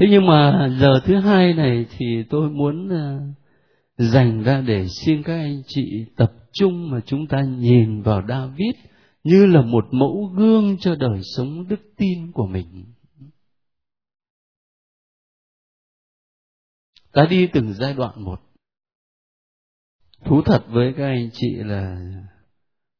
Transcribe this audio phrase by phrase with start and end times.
[0.00, 3.20] thế nhưng mà giờ thứ hai này thì tôi muốn ờ,
[3.96, 8.74] dành ra để xin các anh chị tập trung mà chúng ta nhìn vào David
[9.24, 12.84] như là một mẫu gương cho đời sống đức tin của mình.
[17.12, 18.40] Ta đi từng giai đoạn một.
[20.24, 22.00] Thú thật với các anh chị là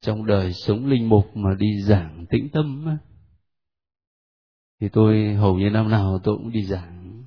[0.01, 2.87] trong đời sống linh mục mà đi giảng tĩnh tâm
[4.81, 7.25] thì tôi hầu như năm nào tôi cũng đi giảng.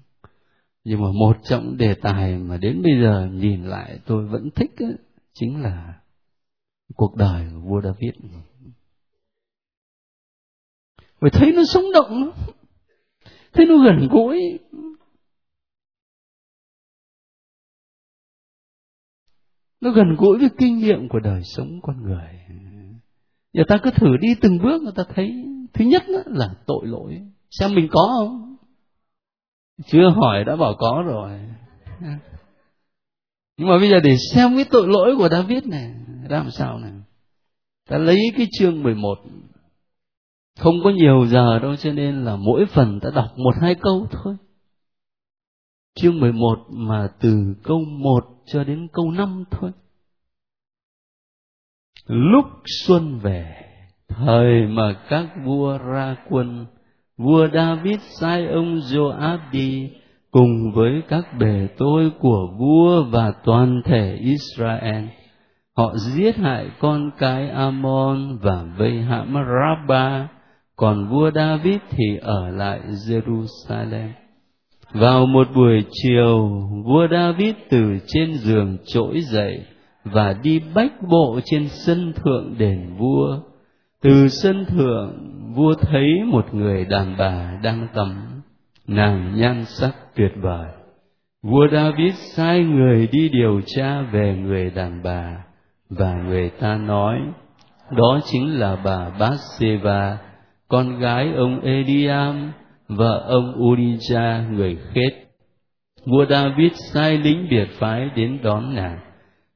[0.83, 4.71] Nhưng mà một trong đề tài mà đến bây giờ nhìn lại tôi vẫn thích
[4.77, 4.95] ấy,
[5.33, 6.01] chính là
[6.95, 8.13] cuộc đời của vua David.
[11.21, 12.31] Bởi thấy nó sống động
[13.53, 14.59] thấy nó gần gũi.
[19.81, 22.39] Nó gần gũi với kinh nghiệm của đời sống con người.
[23.53, 25.45] Giờ ta cứ thử đi từng bước người ta thấy.
[25.73, 27.21] Thứ nhất là tội lỗi
[27.59, 28.55] xem mình có không?
[29.85, 31.39] Chưa hỏi đã bảo có rồi.
[33.57, 35.93] Nhưng mà bây giờ để xem cái tội lỗi của David này
[36.29, 36.91] làm sao này?
[37.89, 39.19] Ta lấy cái chương 11
[40.59, 44.07] không có nhiều giờ đâu, cho nên là mỗi phần ta đọc một hai câu
[44.11, 44.35] thôi.
[45.95, 49.71] Chương 11 mà từ câu 1 cho đến câu 5 thôi.
[52.05, 53.55] Lúc xuân về,
[54.07, 56.65] thời mà các vua ra quân
[57.17, 59.89] vua David sai ông Joab đi
[60.31, 65.03] cùng với các bề tôi của vua và toàn thể Israel.
[65.77, 70.27] Họ giết hại con cái Amon và vây hãm Rabba,
[70.75, 74.09] còn vua David thì ở lại Jerusalem.
[74.93, 76.49] Vào một buổi chiều,
[76.85, 79.65] vua David từ trên giường trỗi dậy
[80.03, 83.39] và đi bách bộ trên sân thượng đền vua.
[84.03, 85.13] Từ sân thượng,
[85.55, 88.41] vua thấy một người đàn bà đang tắm,
[88.87, 90.67] nàng nhan sắc tuyệt vời.
[91.43, 95.37] Vua David sai người đi điều tra về người đàn bà,
[95.89, 97.19] và người ta nói,
[97.91, 100.17] đó chính là bà Bathsheba,
[100.67, 102.51] con gái ông Eliam
[102.87, 105.13] và ông Uriah người khết.
[106.05, 108.99] Vua David sai lính biệt phái đến đón nàng.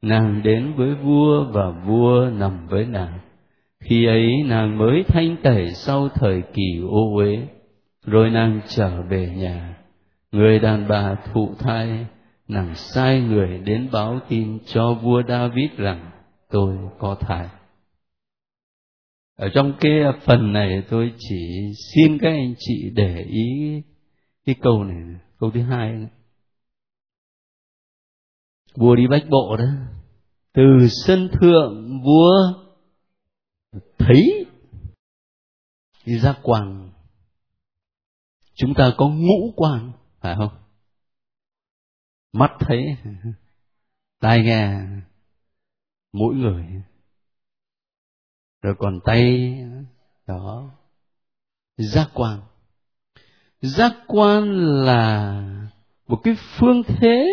[0.01, 3.19] Nàng đến với vua và vua nằm với nàng
[3.89, 7.47] khi ấy nàng mới thanh tẩy sau thời kỳ ô uế,
[8.05, 9.77] rồi nàng trở về nhà.
[10.31, 12.05] Người đàn bà thụ thai,
[12.47, 16.11] nàng sai người đến báo tin cho vua david rằng,
[16.49, 17.47] tôi có thai.
[19.37, 19.91] Ở trong cái
[20.23, 23.81] phần này tôi chỉ xin các anh chị để ý
[24.45, 25.03] cái câu này,
[25.39, 25.91] câu thứ hai.
[25.91, 26.07] Này.
[28.75, 29.65] vua đi bách bộ đó.
[30.53, 32.66] Từ sân thượng, vua
[33.97, 34.45] thấy
[36.05, 36.91] giác quan
[38.55, 40.57] chúng ta có ngũ quan phải không?
[42.33, 42.97] Mắt thấy,
[44.19, 44.81] tai nghe
[46.13, 46.65] mỗi người.
[48.61, 49.55] Rồi còn tay,
[50.27, 50.71] đó.
[51.77, 52.41] Giác quan
[53.61, 54.43] giác quan
[54.85, 55.41] là
[56.07, 57.27] một cái phương thế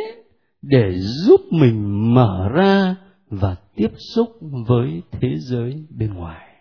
[0.62, 6.60] để giúp mình mở ra và tiếp xúc với thế giới bên ngoài.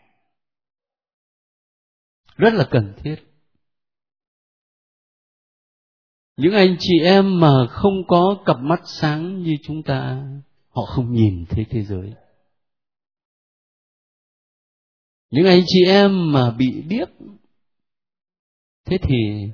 [2.35, 3.15] Rất là cần thiết.
[6.37, 10.27] Những anh chị em mà không có cặp mắt sáng như chúng ta,
[10.69, 12.13] họ không nhìn thấy thế giới.
[15.29, 17.09] Những anh chị em mà bị điếc,
[18.85, 19.47] thế thì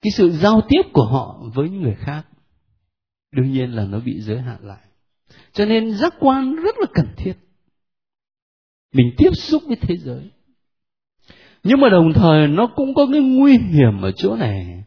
[0.00, 2.26] cái sự giao tiếp của họ với những người khác
[3.30, 4.86] đương nhiên là nó bị giới hạn lại
[5.52, 7.34] cho nên giác quan rất là cần thiết.
[8.92, 10.30] Mình tiếp xúc với thế giới.
[11.62, 14.84] Nhưng mà đồng thời nó cũng có cái nguy hiểm ở chỗ này,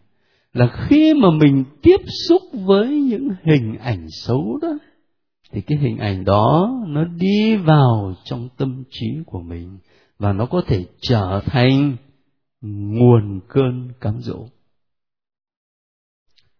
[0.54, 1.98] là khi mà mình tiếp
[2.30, 4.78] xúc với những hình ảnh xấu đó,
[5.52, 9.78] thì cái hình ảnh đó nó đi vào trong tâm trí của mình
[10.20, 11.98] và nó có thể trở thành
[12.62, 14.48] nguồn cơn cám dỗ.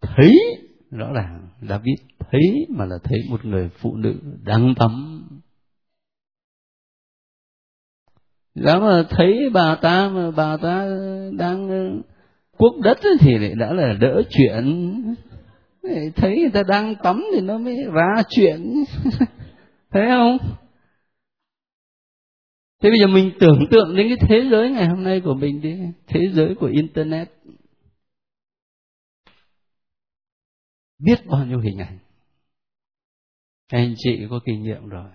[0.02, 0.32] Thấy
[0.92, 2.00] rõ ràng David
[2.32, 5.24] thấy mà là thấy một người phụ nữ đang tắm
[8.56, 10.86] Giá mà thấy bà ta mà bà ta
[11.38, 12.02] đang ờ,
[12.58, 14.94] quốc đất thì lại đã là đỡ chuyện.
[16.16, 18.84] Thấy người ta đang tắm thì nó mới ra chuyện.
[19.92, 20.38] Thấy không?
[22.84, 25.62] Thế bây giờ mình tưởng tượng đến cái thế giới ngày hôm nay của mình
[25.62, 25.76] đi,
[26.08, 27.30] thế giới của internet.
[31.00, 31.98] Biết bao nhiêu hình ảnh.
[33.68, 35.10] Anh chị có kinh nghiệm rồi.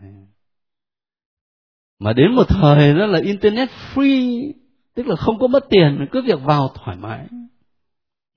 [1.99, 4.53] Mà đến một thời đó là internet free,
[4.95, 7.27] tức là không có mất tiền, cứ việc vào thoải mái.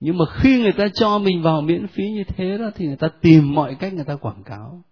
[0.00, 2.96] Nhưng mà khi người ta cho mình vào miễn phí như thế đó thì người
[2.96, 4.84] ta tìm mọi cách người ta quảng cáo.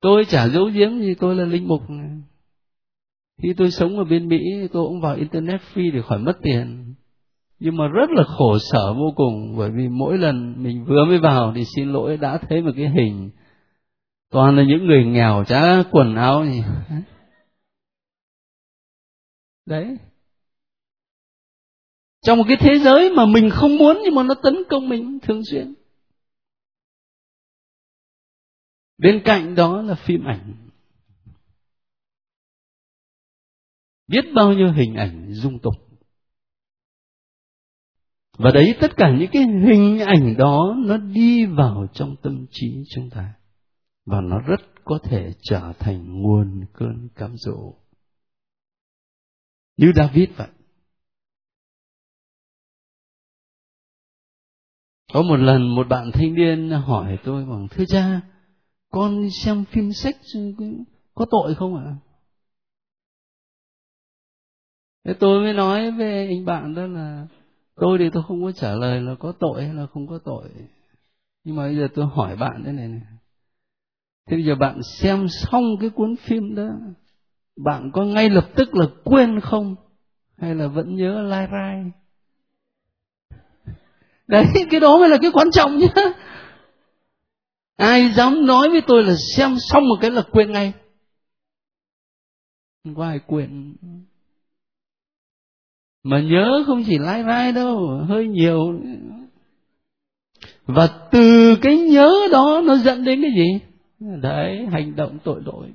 [0.00, 1.82] Tôi chả giấu giếm gì, tôi là linh mục
[3.42, 4.38] khi tôi sống ở bên mỹ,
[4.72, 6.91] tôi cũng vào internet free để khỏi mất tiền
[7.64, 11.18] nhưng mà rất là khổ sở vô cùng, bởi vì mỗi lần mình vừa mới
[11.18, 13.30] vào thì xin lỗi đã thấy một cái hình.
[14.30, 16.62] Toàn là những người nghèo chả quần áo gì.
[19.66, 19.96] Đấy.
[22.22, 25.18] Trong một cái thế giới mà mình không muốn nhưng mà nó tấn công mình
[25.22, 25.74] thường xuyên.
[28.98, 30.54] Bên cạnh đó là phim ảnh.
[34.08, 35.91] Biết bao nhiêu hình ảnh dung tục
[38.42, 42.84] và đấy, tất cả những cái hình ảnh đó, nó đi vào trong tâm trí
[42.94, 43.34] chúng ta.
[44.06, 47.74] Và nó rất có thể trở thành nguồn cơn cám dỗ.
[49.76, 50.48] Như david vậy.
[55.12, 58.20] Có một lần, một bạn thanh niên hỏi tôi bằng, thưa cha,
[58.90, 60.16] con xem phim sách
[61.14, 61.96] có tội không ạ?
[65.04, 67.26] Thế tôi mới nói với anh bạn đó là
[67.76, 70.44] tôi thì tôi không có trả lời là có tội hay là không có tội.
[71.44, 73.00] Nhưng mà bây giờ tôi hỏi bạn thế này này.
[74.26, 76.68] Thế bây giờ bạn xem xong cái cuốn phim đó,
[77.56, 79.76] bạn có ngay lập tức là quên không?
[80.38, 81.90] Hay là vẫn nhớ lai rai?
[84.26, 85.94] Đấy, cái đó mới là cái quan trọng nhá.
[87.76, 90.72] Ai dám nói với tôi là xem xong một cái là quên ngay.
[92.84, 93.76] Không có ai quên
[96.02, 98.80] mà nhớ không chỉ lai rai đâu, hơi nhiều.
[100.66, 103.60] Và từ cái nhớ đó nó dẫn đến cái gì?
[104.22, 105.68] Đấy, hành động tội lỗi.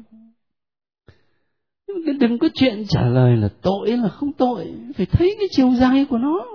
[2.19, 6.05] Đừng có chuyện trả lời là tội là không tội, phải thấy cái chiều dài
[6.09, 6.45] của nó.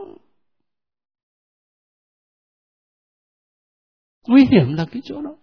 [4.29, 5.37] Nguy hiểm là cái chỗ đó.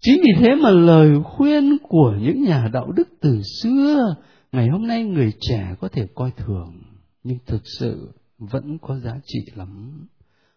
[0.00, 4.16] Chính vì thế mà lời khuyên của những nhà đạo đức từ xưa
[4.52, 6.82] ngày hôm nay người trẻ có thể coi thường,
[7.22, 10.06] nhưng thực sự vẫn có giá trị lắm.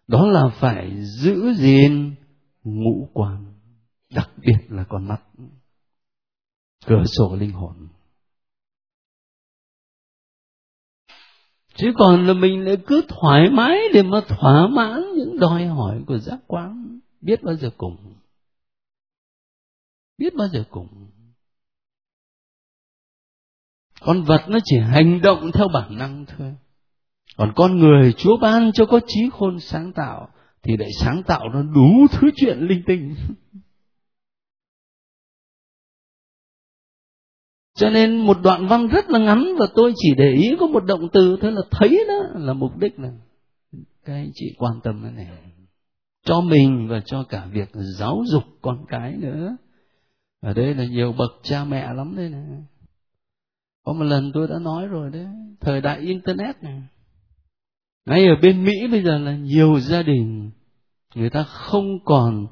[0.08, 2.14] Đó là phải giữ gìn
[2.64, 3.54] ngũ quan,
[4.10, 5.22] đặc biệt là con mắt.
[6.86, 7.88] Cửa sổ linh hồn.
[11.74, 16.02] Chứ còn là mình lại cứ thoải mái để mà thỏa mãn những đòi hỏi
[16.06, 18.14] của giác quan biết bao giờ cùng.
[20.18, 21.09] Biết bao giờ cùng
[24.00, 26.54] con vật nó chỉ hành động theo bản năng thôi.
[27.36, 30.28] Còn con người chúa ban cho có trí khôn sáng tạo,
[30.62, 33.14] thì lại sáng tạo nó đủ thứ chuyện linh tinh.
[37.74, 40.84] Cho nên một đoạn văn rất là ngắn và tôi chỉ để ý có một
[40.84, 43.10] động từ thế là thấy đó là mục đích là
[44.04, 45.28] các anh chị quan tâm cái này.
[46.24, 47.68] Cho mình và cho cả việc
[47.98, 49.56] giáo dục con cái nữa.
[50.40, 52.42] Ở đây là nhiều bậc cha mẹ lắm đây này
[53.90, 55.26] có một lần tôi đã nói rồi đấy,
[55.60, 56.82] thời đại internet này.
[58.06, 60.50] Ngay ở bên mỹ bây giờ là nhiều gia đình,
[61.14, 62.46] người ta không còn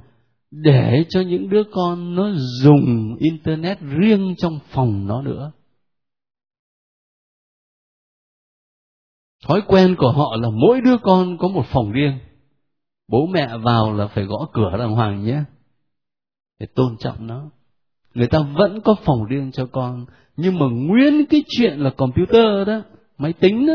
[0.50, 2.30] để cho những đứa con nó
[2.62, 5.52] dùng internet riêng trong phòng nó nữa.
[9.46, 12.18] Thói quen của họ là mỗi đứa con có một phòng riêng.
[13.08, 15.42] Bố mẹ vào là phải gõ cửa đàng hoàng nhé,
[16.58, 17.50] để tôn trọng nó.
[18.14, 20.06] Người ta vẫn có phòng riêng cho con
[20.38, 22.82] nhưng mà nguyên cái chuyện là computer đó,
[23.18, 23.74] máy tính đó,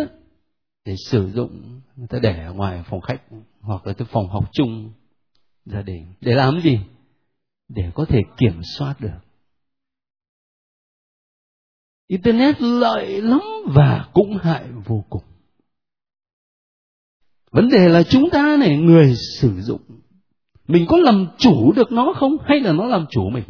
[0.86, 3.22] để sử dụng, người ta để ở ngoài phòng khách,
[3.62, 4.92] hoặc là cái phòng học chung,
[5.66, 6.14] gia đình.
[6.22, 6.80] Để làm gì?
[7.70, 9.20] Để có thể kiểm soát được.
[12.08, 15.24] Internet lợi lắm và cũng hại vô cùng.
[17.52, 19.82] Vấn đề là chúng ta này, người sử dụng,
[20.68, 22.38] mình có làm chủ được nó không?
[22.46, 23.44] Hay là nó làm chủ mình?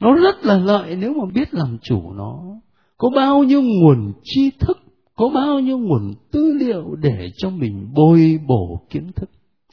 [0.00, 2.60] Nó rất là lợi nếu mà biết làm chủ nó.
[2.96, 4.78] Có bao nhiêu nguồn tri thức,
[5.14, 9.30] có bao nhiêu nguồn tư liệu để cho mình bồi bổ kiến thức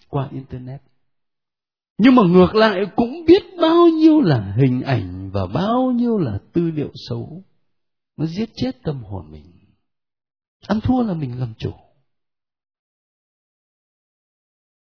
[0.10, 0.82] qua internet.
[1.98, 6.40] Nhưng mà ngược lại cũng biết bao nhiêu là hình ảnh và bao nhiêu là
[6.54, 7.44] tư liệu xấu.
[8.18, 9.46] Nó giết chết tâm hồn mình.
[10.68, 11.72] Ăn thua là mình làm chủ.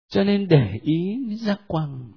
[0.09, 2.13] Cho nên để ý với giác quan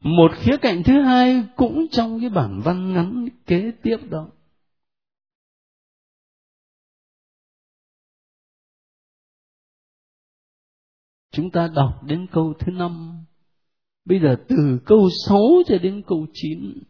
[0.00, 4.28] một khía cạnh thứ hai cũng trong cái bản văn ngắn kế tiếp đó.
[11.32, 13.24] Chúng ta đọc đến câu thứ năm.
[14.04, 16.82] Bây giờ từ câu sáu cho đến câu chín.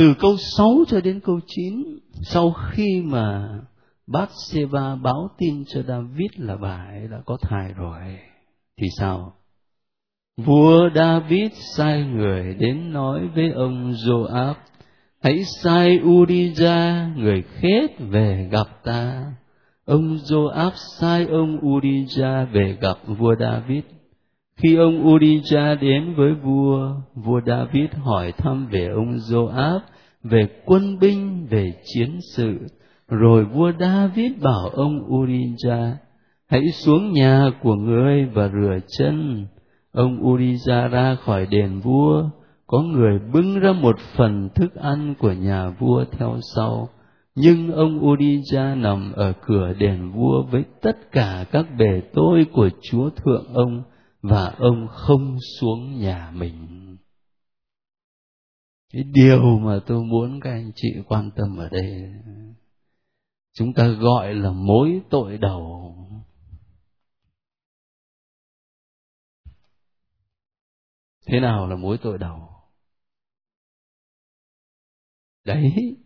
[0.00, 3.60] Từ câu 6 cho đến câu 9 sau khi mà
[4.06, 8.18] Bathsheba báo tin cho David là bà ấy đã có thai rồi,
[8.76, 9.39] thì sao?
[10.36, 14.54] Vua David sai người đến nói với ông Joab
[15.22, 19.32] hãy sai Uriah người khét về gặp ta
[19.84, 20.70] ông Joab
[21.00, 23.82] sai ông Uriah về gặp vua David
[24.62, 29.80] khi ông Uriah đến với vua, vua David hỏi thăm về ông Joab,
[30.22, 32.58] về quân binh, về chiến sự.
[33.08, 35.96] Rồi vua David bảo ông Uriah,
[36.46, 39.46] hãy xuống nhà của ngươi và rửa chân.
[39.92, 42.30] Ông Uriza ra khỏi đền vua,
[42.66, 46.88] có người bưng ra một phần thức ăn của nhà vua theo sau.
[47.34, 52.70] Nhưng ông Uriza nằm ở cửa đền vua với tất cả các bề tôi của
[52.82, 53.82] chúa thượng ông,
[54.22, 56.80] và ông không xuống nhà mình
[58.92, 62.12] cái điều mà tôi muốn các anh chị quan tâm ở đây
[63.58, 65.96] chúng ta gọi là mối tội đầu
[71.32, 72.48] thế nào là mối tội đầu?
[75.44, 75.96] Đấy.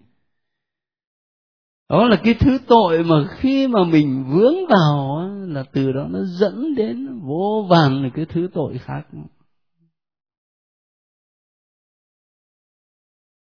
[1.89, 6.19] Đó là cái thứ tội mà khi mà mình vướng vào là từ đó nó
[6.25, 9.07] dẫn đến vô vàn cái thứ tội khác.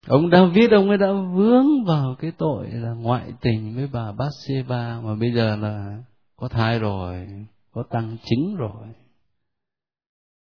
[0.07, 5.01] Ông David, ông ấy đã vướng vào cái tội là ngoại tình với bà Bathsheba
[5.03, 6.03] mà bây giờ là
[6.35, 7.27] có thai rồi,
[7.71, 8.87] có tăng chứng rồi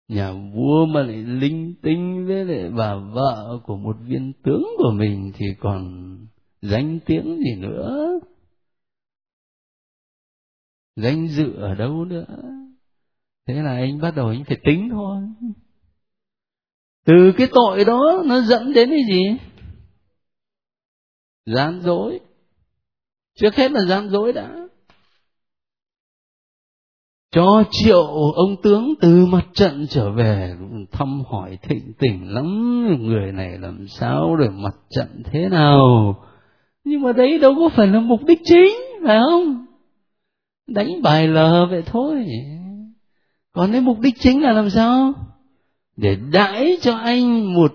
[0.07, 4.91] nhà vua mà lại linh tinh với lại bà vợ của một viên tướng của
[4.91, 6.15] mình thì còn
[6.61, 8.19] danh tiếng gì nữa?
[10.95, 12.25] Danh dự ở đâu nữa?
[13.47, 15.21] Thế là anh bắt đầu anh phải tính thôi.
[17.05, 19.37] Từ cái tội đó nó dẫn đến cái gì?
[21.45, 22.19] Gian dối.
[23.35, 24.64] Trước hết là gian dối đã
[27.31, 28.03] cho triệu
[28.35, 30.53] ông tướng từ mặt trận trở về,
[30.91, 32.45] thăm hỏi thịnh tình lắm.
[33.01, 36.15] Người này làm sao rồi mặt trận thế nào?
[36.83, 39.65] Nhưng mà đấy đâu có phải là mục đích chính, phải không?
[40.67, 42.25] Đánh bài lờ vậy thôi.
[43.53, 45.13] Còn cái mục đích chính là làm sao?
[45.97, 47.73] Để đãi cho anh một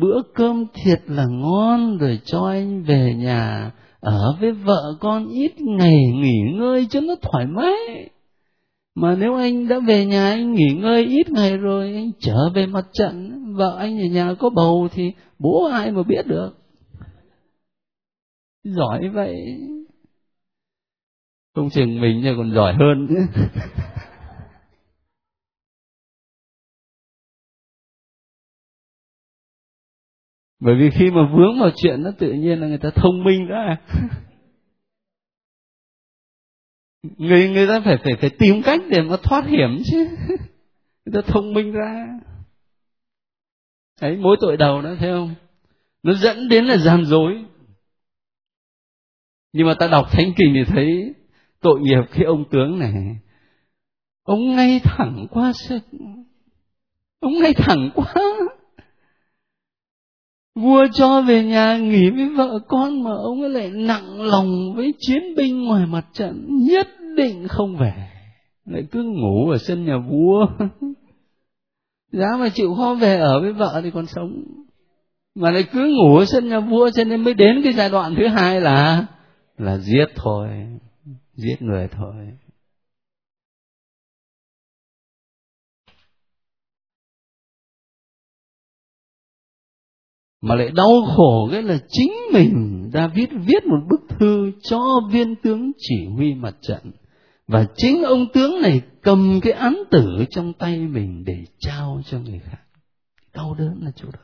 [0.00, 5.60] bữa cơm thiệt là ngon, rồi cho anh về nhà ở với vợ con ít
[5.60, 8.08] ngày nghỉ ngơi cho nó thoải mái
[9.00, 12.66] mà nếu anh đã về nhà anh nghỉ ngơi ít ngày rồi anh trở về
[12.66, 16.50] mặt trận vợ anh ở nhà có bầu thì bố ai mà biết được?
[18.64, 19.36] Giỏi vậy.
[21.54, 23.08] Không chừng mình nhưng còn giỏi hơn.
[30.60, 33.46] Bởi vì khi mà vướng vào chuyện nó tự nhiên là người ta thông minh
[33.46, 33.76] ra
[37.02, 40.08] người người ta phải phải phải tìm cách để mà thoát hiểm chứ.
[41.04, 42.06] Người ta thông minh ra.
[44.00, 45.34] Ấy mối tội đầu đó thấy không?
[46.02, 47.44] Nó dẫn đến là gian dối.
[49.52, 51.14] Nhưng mà ta đọc thánh kinh thì thấy
[51.60, 52.92] tội nghiệp cái ông tướng này
[54.22, 55.82] ông ngay thẳng quá sức
[57.20, 58.14] ông ngay thẳng quá
[60.54, 64.94] vua cho về nhà nghỉ với vợ con mà ông ấy lại nặng lòng với
[64.98, 67.92] chiến binh ngoài mặt trận nhất định không về.
[68.64, 70.46] Lại cứ ngủ ở sân nhà vua.
[72.12, 74.44] Giá mà chịu khó về ở với vợ thì còn sống.
[75.34, 78.14] Mà lại cứ ngủ ở sân nhà vua cho nên mới đến cái giai đoạn
[78.16, 79.06] thứ hai là
[79.58, 80.48] là giết thôi
[81.34, 82.14] giết người thôi
[90.40, 95.36] mà lại đau khổ cái là chính mình David viết một bức thư cho viên
[95.36, 96.92] tướng chỉ huy mặt trận.
[97.46, 102.18] Và chính ông tướng này cầm cái án tử trong tay mình để trao cho
[102.18, 102.62] người khác.
[103.34, 104.20] Đau đớn là chỗ đó.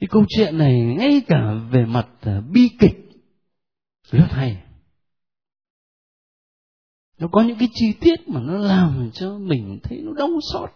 [0.00, 2.96] Cái câu chuyện này ngay cả về mặt à, bi kịch,
[4.10, 4.62] rất hay.
[7.18, 10.70] Nó có những cái chi tiết mà nó làm cho mình thấy nó đau xót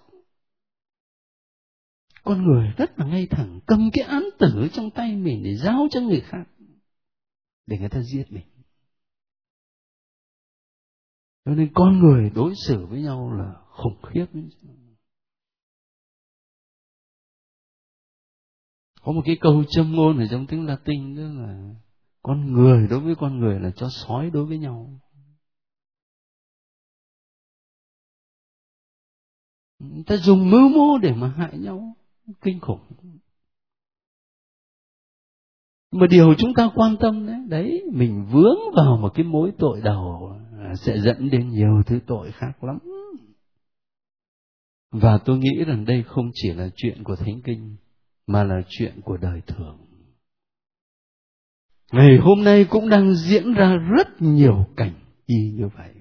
[2.26, 5.87] con người rất là ngay thẳng, cầm cái án tử trong tay mình để giao
[5.90, 6.45] cho người khác,
[7.66, 8.47] để người ta giết mình.
[11.45, 14.26] Cho nên con người đối xử với nhau là khủng khiếp
[19.02, 21.75] có một cái câu châm ngôn ở trong tiếng latin đó là,
[22.23, 25.00] con người đối với con người là cho sói đối với nhau.
[29.78, 31.97] Người ta dùng mưu mô để mà hại nhau
[32.42, 32.80] kinh khủng.
[35.92, 39.80] Mà điều chúng ta quan tâm đấy đấy, mình vướng vào một cái mối tội
[39.85, 42.78] đầu à, sẽ dẫn đến nhiều thứ tội khác lắm.
[44.90, 47.76] Và tôi nghĩ rằng đây không chỉ là chuyện của thánh kinh,
[48.26, 49.78] mà là chuyện của đời thường.
[51.92, 54.95] Ngày hôm nay cũng đang diễn ra rất nhiều cảnh
[55.26, 55.95] y như vậy.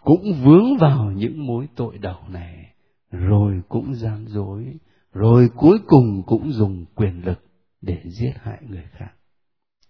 [0.00, 2.73] Cũng vướng vào những mối tội đầu này
[3.14, 4.78] rồi cũng gian dối,
[5.12, 7.44] rồi cuối cùng cũng dùng quyền lực
[7.80, 9.12] để giết hại người khác,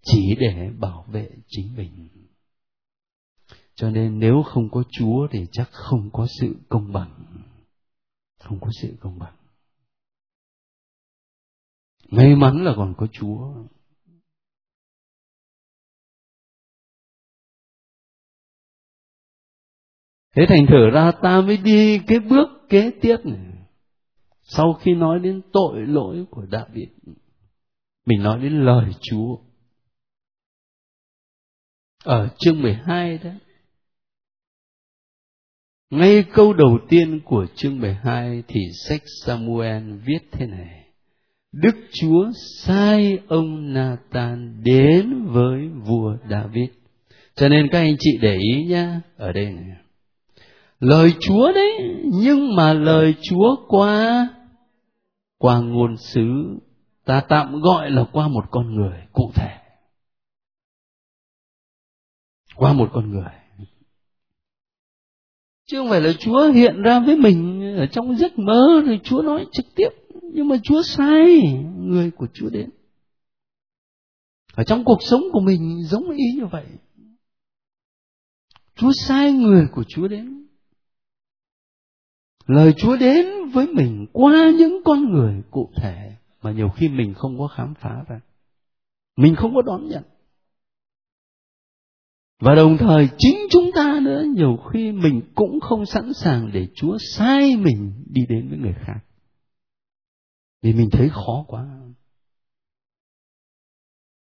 [0.03, 2.09] chỉ để bảo vệ chính mình.
[3.75, 7.25] Cho nên nếu không có chúa thì chắc không có sự công bằng.
[8.41, 9.37] Không có sự công bằng.
[12.11, 13.55] May mắn là còn có chúa.
[20.35, 23.39] Thế thành thử ra ta mới đi cái bước kế tiếp này
[24.43, 26.89] sau khi nói đến tội lỗi của David
[28.07, 29.37] mình nói đến lời Chúa
[32.05, 33.31] ở chương 12 đó
[35.95, 40.85] ngay câu đầu tiên của chương 12 thì sách Samuel viết thế này.
[41.53, 46.69] Đức Chúa sai ông Nathan đến với vua David.
[47.35, 49.77] Cho nên các anh chị để ý nhá, ở đây này.
[50.81, 51.73] Lời Chúa đấy,
[52.05, 54.29] nhưng mà lời Chúa qua
[55.39, 56.59] qua ngôn sứ,
[57.05, 59.59] ta tạm gọi là qua một con người cụ thể.
[62.57, 63.33] Qua một con người.
[65.67, 69.23] Chứ không phải là Chúa hiện ra với mình ở trong giấc mơ rồi Chúa
[69.23, 69.89] nói trực tiếp.
[70.23, 71.41] Nhưng mà Chúa sai
[71.77, 72.71] người của Chúa đến.
[74.55, 76.67] Ở trong cuộc sống của mình giống ý như vậy.
[78.75, 80.44] Chúa sai người của Chúa đến
[82.47, 87.15] lời Chúa đến với mình qua những con người cụ thể mà nhiều khi mình
[87.15, 88.21] không có khám phá ra.
[89.17, 90.03] Mình không có đón nhận.
[92.41, 96.69] Và đồng thời chính chúng ta nữa, nhiều khi mình cũng không sẵn sàng để
[96.75, 99.01] chúa sai mình đi đến với người khác.
[100.63, 101.67] Vì mình thấy khó quá.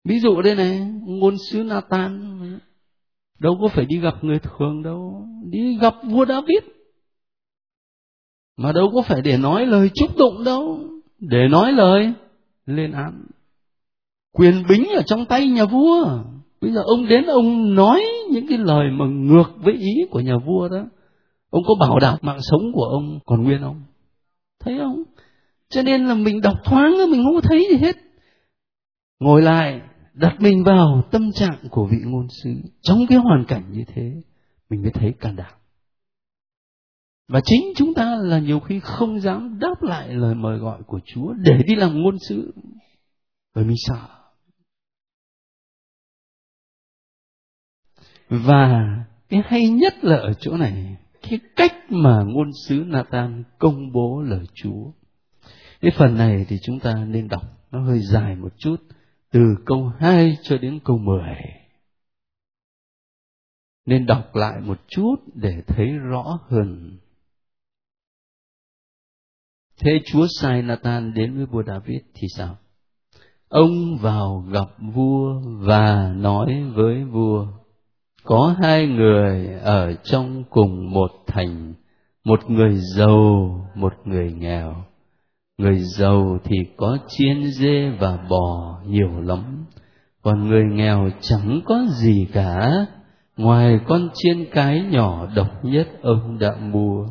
[0.04, 2.60] Ví dụ đây này, ngôn sứ natan
[3.40, 5.28] đâu có phải đi gặp người thường đâu.
[5.50, 6.64] Đi gặp vua David
[8.58, 10.80] mà đâu có phải để nói lời chúc tụng đâu.
[11.20, 12.14] Để nói lời,
[12.66, 13.26] lên án.
[14.34, 16.20] Quyền bính ở trong tay nhà vua.
[16.62, 20.38] Bây giờ ông đến ông nói những cái lời mà ngược với ý của nhà
[20.46, 20.86] vua đó.
[21.50, 23.82] Ông có bảo đảm mạng sống của ông còn nguyên không?
[24.60, 25.04] Thấy không?
[25.70, 27.96] Cho nên là mình đọc thoáng mình không có thấy gì hết.
[29.20, 29.82] Ngồi lại,
[30.14, 32.50] đặt mình vào tâm trạng của vị ngôn sứ.
[32.82, 34.12] Trong cái hoàn cảnh như thế,
[34.70, 35.52] mình mới thấy can đảm
[37.28, 41.00] và chính chúng ta là nhiều khi không dám đáp lại lời mời gọi của
[41.06, 42.54] Chúa để đi làm ngôn sứ
[43.56, 44.24] bởi mình sợ
[48.30, 48.84] và
[49.30, 54.22] cái hay nhất là ở chỗ này, cái cách mà ngôn sứ Nathan công bố
[54.22, 54.92] lời Chúa.
[55.82, 58.76] Cái phần này thì chúng ta nên đọc, nó hơi dài một chút,
[59.32, 61.20] từ câu 2 cho đến câu 10.
[63.86, 66.98] Nên đọc lại một chút để thấy rõ hơn.
[69.80, 72.58] Thế Chúa sai Nathan đến với vua David thì sao?
[73.50, 77.48] Ông vào gặp vua và nói với vua,
[78.24, 81.74] có hai người ở trong cùng một thành,
[82.24, 84.76] một người giàu, một người nghèo.
[85.58, 89.66] Người giàu thì có chiên dê và bò nhiều lắm,
[90.22, 92.86] còn người nghèo chẳng có gì cả.
[93.38, 97.08] Ngoài con chiên cái nhỏ độc nhất ông đã mua.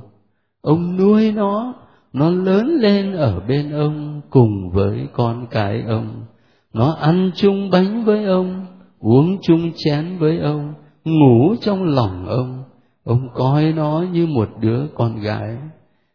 [0.61, 1.75] Ông nuôi nó
[2.12, 6.25] nó lớn lên ở bên ông cùng với con cái ông.
[6.72, 8.66] Nó ăn chung bánh với ông,
[8.98, 12.64] uống chung chén với ông, ngủ trong lòng ông.
[13.05, 15.57] Ông coi nó như một đứa con gái.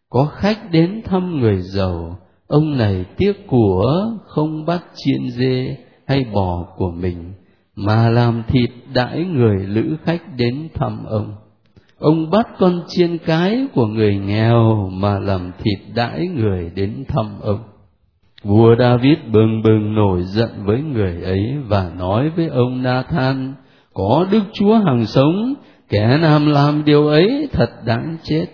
[0.09, 2.17] Có khách đến thăm người giàu.
[2.47, 7.33] Ông này tiếc của, không bắt chiên dê hay bò của mình,
[7.75, 11.35] mà làm thịt đãi người lữ khách đến thăm ông
[11.99, 17.25] ông bắt con chiên cái của người nghèo mà làm thịt đãi người đến thăm
[17.41, 17.59] ông
[18.43, 23.53] vua david bừng bừng nổi giận với người ấy và nói với ông nathan
[23.97, 25.53] có Đức Chúa hằng sống,
[25.89, 28.45] kẻ nam làm điều ấy thật đáng chết.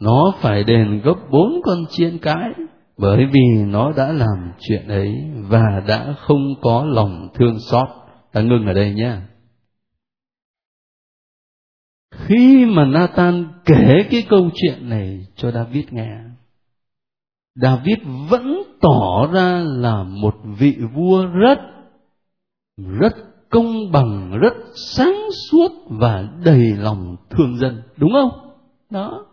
[0.00, 2.50] Nó phải đền gấp bốn con chiên cái,
[2.98, 5.14] bởi vì nó đã làm chuyện ấy
[5.48, 7.88] và đã không có lòng thương xót.
[8.32, 9.12] Ta ngưng ở đây nhé.
[12.28, 16.18] Khi mà Nathan kể cái câu chuyện này cho David nghe,
[17.54, 21.58] David vẫn tỏ ra là một vị vua rất
[22.76, 23.12] rất
[23.50, 24.54] công bằng rất
[24.96, 25.14] sáng
[25.50, 28.56] suốt và đầy lòng thương dân đúng không?
[28.90, 29.26] Đó.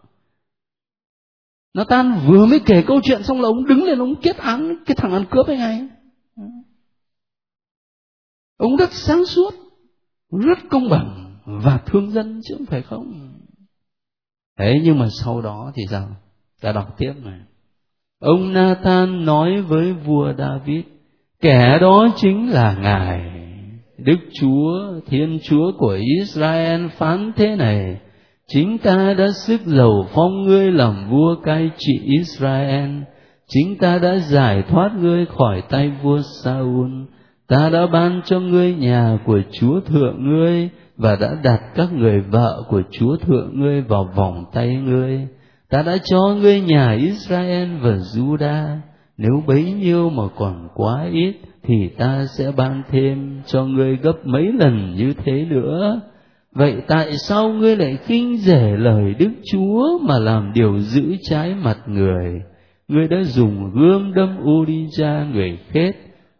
[1.73, 4.95] Nathan vừa mới kể câu chuyện xong là ông đứng lên ông kết án cái
[4.95, 5.88] thằng ăn cướp ấy ngay.
[8.58, 9.53] Ông rất sáng suốt
[10.32, 13.29] rất công bằng và thương dân chứ không phải không.
[14.60, 16.08] Thế nhưng mà sau đó thì sao?
[16.62, 17.39] Ta đọc tiếp này.
[18.19, 20.84] Ông Nathan nói với vua David,
[21.41, 23.32] kẻ đó chính là ngài.
[23.97, 27.99] Đức Chúa, Thiên Chúa của Israel phán thế này,
[28.47, 32.89] chính ta đã sức giàu phong ngươi làm vua cai trị Israel.
[33.47, 36.91] Chính ta đã giải thoát ngươi khỏi tay vua Saul
[37.47, 42.19] ta đã ban cho ngươi nhà của chúa thượng ngươi và đã đặt các người
[42.19, 45.27] vợ của chúa thượng ngươi vào vòng tay ngươi.
[45.69, 48.77] Ta đã cho ngươi nhà Israel và Juda.
[49.17, 54.25] Nếu bấy nhiêu mà còn quá ít thì ta sẽ ban thêm cho ngươi gấp
[54.25, 56.01] mấy lần như thế nữa.
[56.51, 61.56] Vậy tại sao ngươi lại khinh rẻ lời đức chúa mà làm điều giữ trái
[61.63, 62.41] mặt người?
[62.88, 65.95] Ngươi đã dùng gươm đâm Urija người khét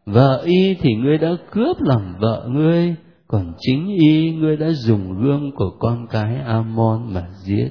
[0.06, 2.96] vợ y thì ngươi đã cướp làm vợ ngươi,
[3.28, 7.70] còn chính y ngươi đã dùng gươm của con cái Amon mà giết.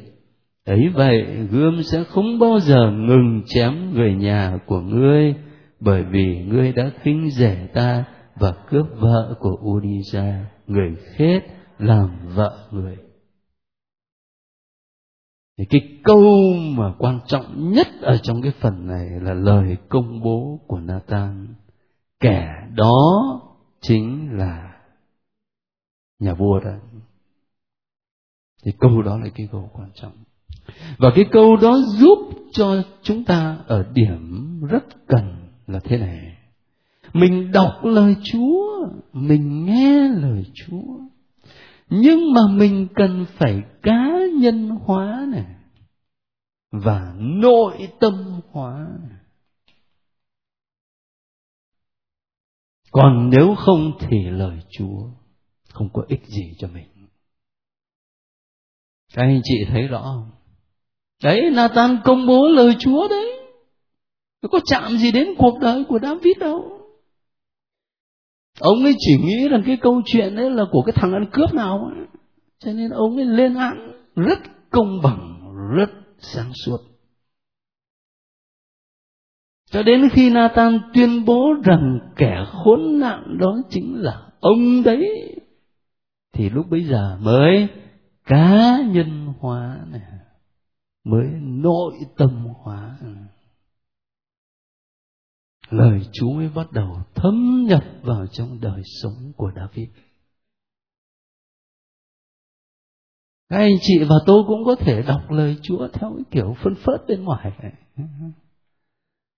[0.64, 5.35] Ấy vậy, gươm sẽ không bao giờ ngừng chém người nhà của ngươi,
[5.81, 8.05] bởi vì ngươi đã khinh rẻ ta
[8.37, 11.42] và cướp vợ của Udisa người khét
[11.79, 12.97] làm vợ người.
[15.59, 20.23] Thì cái câu mà quan trọng nhất ở trong cái phần này là lời công
[20.23, 21.55] bố của Nathan
[22.22, 23.40] kẻ đó
[23.80, 24.72] chính là
[26.18, 26.70] nhà vua đó.
[28.64, 30.12] Thì câu đó là cái câu quan trọng.
[30.98, 32.18] Và cái câu đó giúp
[32.52, 36.37] cho chúng ta ở điểm rất cần là thế này.
[37.12, 40.98] Mình đọc lời chúa, mình nghe lời chúa.
[41.90, 45.46] Nhưng mà mình cần phải cá nhân hóa này
[46.72, 49.21] và nội tâm hóa này.
[52.92, 55.09] Còn nếu không thì lời chúa
[55.72, 56.88] không có ích gì cho mình.
[59.14, 60.31] Các anh chị thấy rõ không?
[61.22, 63.33] Đấy, Nathan công bố lời chúa đấy.
[64.42, 66.78] Nó có chạm gì đến cuộc đời của David đâu.
[68.61, 71.55] Ông ấy chỉ nghĩ rằng cái câu chuyện đấy là của cái thằng ăn cướp
[71.55, 72.07] nào ấy.
[72.59, 74.38] cho nên ông ấy lên án rất
[74.70, 75.40] công bằng,
[75.76, 76.91] rất sáng suốt
[79.72, 85.04] cho đến khi Nathan tuyên bố rằng kẻ khốn nạn đó chính là ông đấy,
[86.32, 87.68] thì lúc bấy giờ mới
[88.24, 90.00] cá nhân hóa này,
[91.04, 92.98] mới nội tâm hóa
[95.70, 99.88] lời Chúa mới bắt đầu thấm nhập vào trong đời sống của David.
[103.48, 106.74] Các anh chị và tôi cũng có thể đọc lời Chúa theo cái kiểu phân
[106.74, 107.52] phớt bên ngoài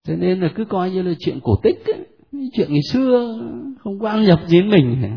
[0.04, 2.06] thế nên là cứ coi như là chuyện cổ tích ấy,
[2.52, 3.38] chuyện ngày xưa
[3.78, 5.14] không quan nhập gì đến mình.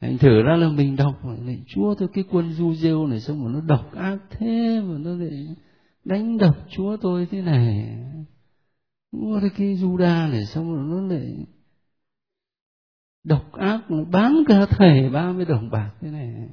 [0.00, 3.44] Thành thử ra là mình đọc lại Chúa thôi cái quân du rêu này xong
[3.44, 5.56] rồi nó độc ác thế mà nó lại
[6.04, 7.96] đánh đập chúa tôi thế này
[9.12, 11.46] mua cái Juda này xong rồi nó lại
[13.24, 16.48] độc ác bán cả thầy ba mươi đồng bạc thế này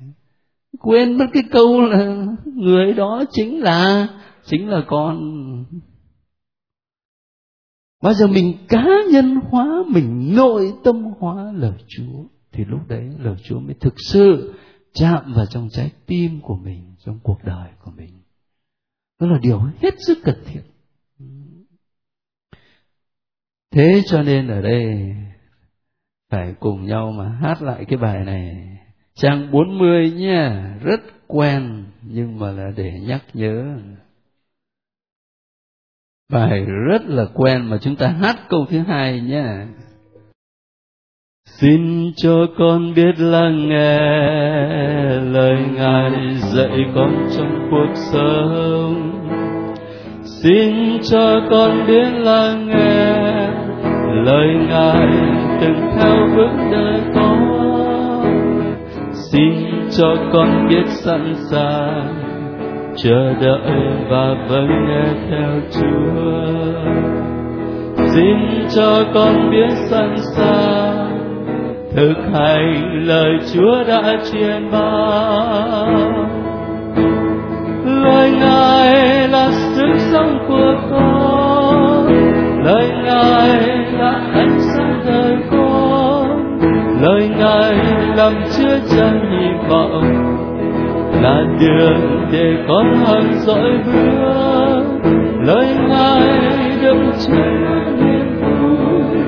[0.80, 4.08] quên mất cái câu là người đó chính là
[4.46, 5.18] chính là con.
[8.04, 13.10] Bao giờ mình cá nhân hóa, mình nội tâm hóa lời chúa, thì lúc đấy
[13.20, 14.54] lời chúa mới thực sự
[14.94, 18.22] chạm vào trong trái tim của mình, trong cuộc đời của mình.
[19.20, 20.62] Đó là điều hết sức cần thiết.
[23.72, 25.16] Thế cho nên ở đây,
[26.30, 28.77] phải cùng nhau mà hát lại cái bài này
[29.18, 33.78] trang 40 nha rất quen, nhưng mà là để nhắc nhớ.
[36.32, 39.68] Bài rất là quen mà chúng ta hát câu thứ hai nha
[41.60, 44.00] xin cho con biết lắng nghe
[45.20, 49.12] lời ngài dạy con trong cuộc sống.
[50.24, 53.48] Xin cho con biết lắng nghe
[54.26, 55.08] lời ngài
[55.62, 57.47] từng theo bước đời con
[59.32, 59.52] xin
[59.92, 62.16] cho con biết sẵn sàng
[62.96, 66.48] chờ đợi và vâng nghe theo chúa.
[68.14, 71.18] Xin cho con biết sẵn sàng
[71.96, 76.28] thực hành lời Chúa đã truyền ban
[77.86, 82.08] lời Ngài là sức sống của con,
[82.64, 84.22] lời Ngài là
[87.02, 87.76] lời ngài
[88.16, 90.04] làm chưa chan hy vọng.
[91.22, 94.58] Là đường để con hàng dõi bước
[95.48, 96.30] lời ngài
[96.84, 97.34] đâm chứa
[97.98, 99.22] niềm vui.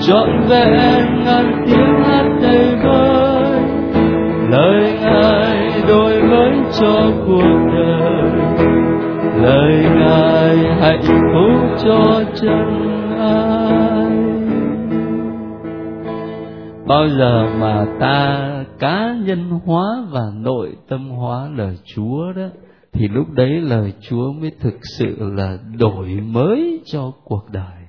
[0.00, 3.60] Trọn vẹn ngàn tiếng hát đầy vơi.
[4.50, 8.30] Lời ngài đổi mới cho cuộc đời.
[9.42, 13.81] Lời ngài hạnh phúc cho chân ai
[16.86, 22.48] bao giờ mà ta cá nhân hóa và nội tâm hóa lời Chúa đó,
[22.92, 27.82] thì lúc đấy lời Chúa mới thực sự là đổi mới cho cuộc đời.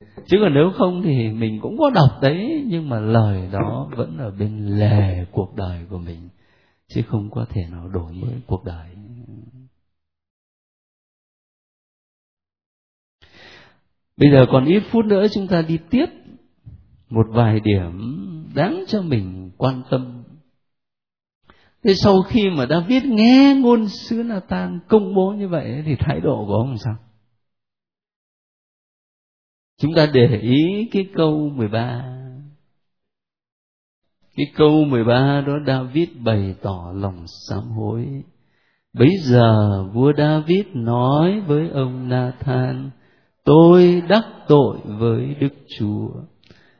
[0.00, 4.18] Chứ còn nếu không thì mình cũng có đọc đấy, nhưng mà lời đó vẫn
[4.18, 6.28] ở bên lề cuộc đời của mình,
[6.88, 8.88] chứ không có thể nào đổi mới cuộc đời.
[14.16, 16.06] Bây giờ còn ít phút nữa chúng ta đi tiếp
[17.10, 17.92] một vài điểm
[18.54, 20.24] đáng cho mình quan tâm.
[21.84, 26.20] Thế sau khi mà David nghe ngôn sứ Nathan công bố như vậy thì thái
[26.20, 26.96] độ của ông làm sao?
[29.80, 32.18] Chúng ta để ý cái câu 13
[34.38, 38.22] cái câu 13 đó David bày tỏ lòng sám hối.
[38.92, 42.90] Bấy giờ vua David nói với ông Nathan,
[43.44, 46.08] Tôi đắc tội với Đức Chúa.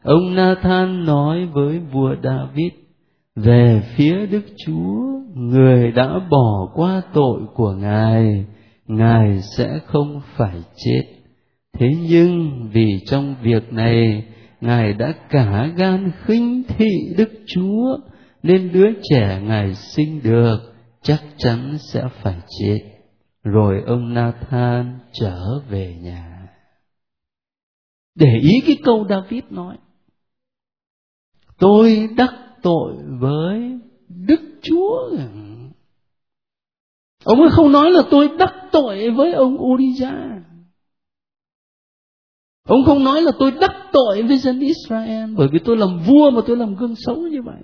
[0.02, 2.72] Ông Nathan nói với vua David
[3.36, 8.44] về phía Đức Chúa, người đã bỏ qua tội của Ngài,
[8.86, 11.02] Ngài sẽ không phải chết.
[11.78, 14.24] Thế nhưng vì trong việc này,
[14.60, 17.98] Ngài đã cả gan khinh thị Đức Chúa,
[18.42, 20.58] nên đứa trẻ Ngài sinh được
[21.02, 22.78] chắc chắn sẽ phải chết.
[23.44, 26.48] Rồi ông Nathan trở về nhà.
[28.14, 29.76] Để ý cái câu David nói
[31.58, 35.10] tôi đắc tội với Đức Chúa.
[37.24, 40.42] Ông ấy không nói là tôi đắc tội với ông Uriah.
[42.68, 46.30] Ông không nói là tôi đắc tội với dân Israel bởi vì tôi làm vua
[46.30, 47.62] mà tôi làm gương xấu như vậy.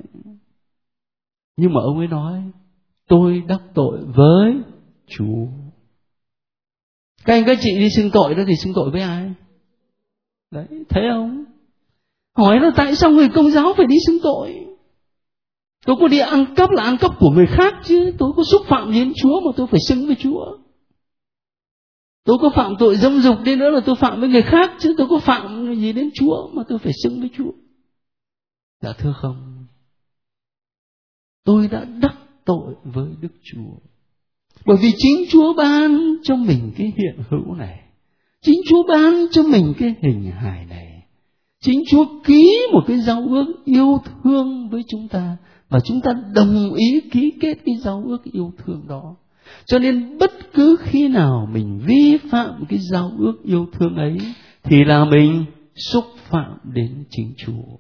[1.56, 2.42] Nhưng mà ông ấy nói
[3.08, 4.54] tôi đắc tội với
[5.06, 5.46] Chúa.
[7.24, 9.32] Các anh các chị đi xưng tội đó thì xưng tội với ai?
[10.50, 11.44] Đấy, thấy không?
[12.36, 14.66] Hỏi là tại sao người công giáo phải đi xưng tội?
[15.86, 18.12] Tôi có đi ăn cắp là ăn cắp của người khác chứ.
[18.18, 20.44] Tôi có xúc phạm đến chúa mà tôi phải xưng với chúa.
[22.24, 24.94] Tôi có phạm tội dâm dục đi nữa là tôi phạm với người khác chứ.
[24.98, 27.50] Tôi có phạm gì đến chúa mà tôi phải xưng với chúa.
[28.82, 29.66] Dạ thưa không?
[31.44, 33.88] Tôi đã đắc tội với đức chúa.
[34.66, 37.80] Bởi vì chính chúa ban cho mình cái hiện hữu này.
[38.42, 40.93] Chính chúa ban cho mình cái hình hài này
[41.64, 45.36] chính Chúa ký một cái giao ước yêu thương với chúng ta
[45.68, 49.16] và chúng ta đồng ý ký kết cái giao ước yêu thương đó.
[49.66, 54.18] Cho nên bất cứ khi nào mình vi phạm cái giao ước yêu thương ấy
[54.62, 57.76] thì là mình xúc phạm đến chính Chúa.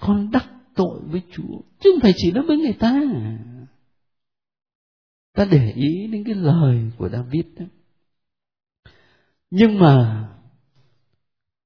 [0.00, 3.02] Con đắc tội với Chúa, chứ không phải chỉ nói với người ta.
[5.34, 7.64] Ta để ý đến cái lời của David đó.
[9.50, 10.24] Nhưng mà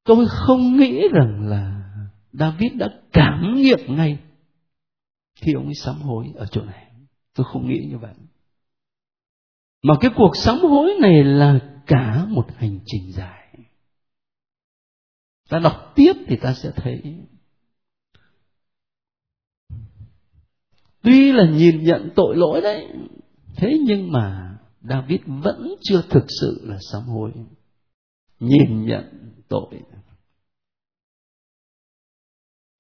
[0.05, 1.83] tôi không nghĩ rằng là
[2.33, 4.19] David đã cảm nghiệm ngay
[5.35, 6.91] khi ông ấy sám hối ở chỗ này.
[7.35, 8.15] Tôi không nghĩ như vậy.
[9.83, 13.59] Mà cái cuộc sám hối này là cả một hành trình dài.
[15.49, 17.03] Ta đọc tiếp thì ta sẽ thấy.
[21.03, 22.89] Tuy là nhìn nhận tội lỗi đấy,
[23.57, 27.33] thế nhưng mà David vẫn chưa thực sự là sám hối.
[28.41, 29.81] Nhìn nhận tội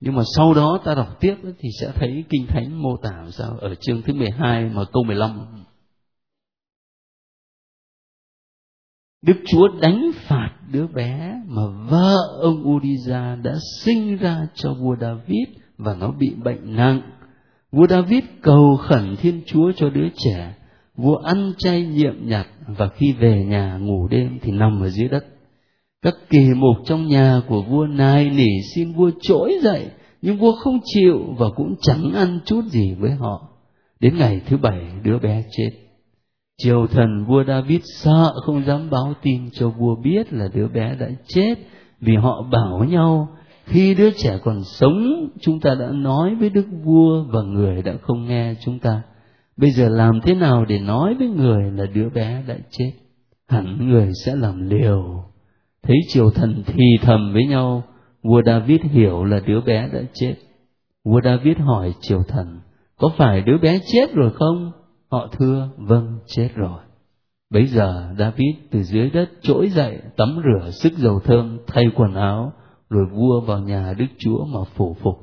[0.01, 3.59] nhưng mà sau đó ta đọc tiếp thì sẽ thấy kinh thánh mô tả sao
[3.61, 5.63] ở chương thứ 12 mà câu 15
[9.23, 14.97] Đức Chúa đánh phạt đứa bé mà vợ ông Uriza đã sinh ra cho vua
[15.01, 17.03] David và nó bị bệnh nặng.
[17.73, 20.55] Vua David cầu khẩn Thiên Chúa cho đứa trẻ.
[20.95, 25.09] Vua ăn chay, nhiệm nhặt và khi về nhà ngủ đêm thì nằm ở dưới
[25.09, 25.25] đất
[26.03, 29.87] các kỳ mục trong nhà của vua nài nỉ xin vua trỗi dậy,
[30.23, 33.49] nhưng vua không chịu và cũng chẳng ăn chút gì với họ.
[34.01, 35.71] Đến ngày thứ bảy, đứa bé chết.
[36.59, 40.97] Triều thần vua david sợ không dám báo tin cho vua biết là đứa bé
[41.01, 41.55] đã chết
[42.01, 43.29] vì họ bảo nhau,
[43.65, 47.95] khi đứa trẻ còn sống, chúng ta đã nói với đức vua và người đã
[48.03, 49.03] không nghe chúng ta.
[49.57, 52.93] Bây giờ làm thế nào để nói với người là đứa bé đã chết?
[53.49, 55.32] Hẳn người sẽ làm liều
[55.83, 57.83] thấy triều thần thì thầm với nhau
[58.23, 60.35] vua David hiểu là đứa bé đã chết.
[61.05, 62.61] Vua David hỏi triều thần,
[62.97, 64.73] có phải đứa bé chết rồi không?
[65.11, 66.81] Họ thưa, vâng, chết rồi.
[67.51, 72.15] Bấy giờ David từ dưới đất trỗi dậy, tắm rửa sức dầu thơm, thay quần
[72.15, 72.53] áo,
[72.91, 75.15] rồi vua vào nhà Đức Chúa mà phủ phục.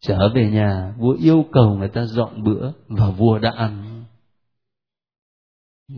[0.00, 4.04] Trở về nhà, vua yêu cầu người ta dọn bữa, và vua đã ăn.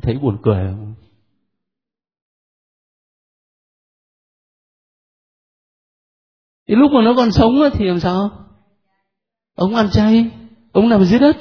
[0.03, 0.95] Thấy buồn cười không?
[6.69, 8.31] Thì lúc mà nó còn sống thì làm sao?
[9.55, 10.31] Ông ăn chay,
[10.73, 11.37] ông nằm dưới đất.